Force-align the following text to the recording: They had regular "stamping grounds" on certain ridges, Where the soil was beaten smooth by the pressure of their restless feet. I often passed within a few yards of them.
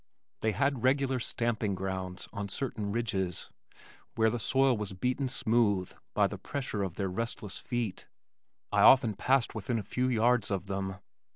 They 0.39 0.53
had 0.53 0.81
regular 0.81 1.19
"stamping 1.19 1.75
grounds" 1.75 2.27
on 2.33 2.49
certain 2.49 2.91
ridges, 2.91 3.51
Where 4.15 4.31
the 4.31 4.39
soil 4.39 4.75
was 4.75 4.93
beaten 4.93 5.27
smooth 5.29 5.93
by 6.15 6.25
the 6.25 6.39
pressure 6.39 6.81
of 6.81 6.95
their 6.95 7.07
restless 7.07 7.59
feet. 7.59 8.07
I 8.71 8.81
often 8.81 9.13
passed 9.13 9.53
within 9.53 9.77
a 9.77 9.83
few 9.83 10.07
yards 10.07 10.49
of 10.49 10.65
them. 10.65 10.95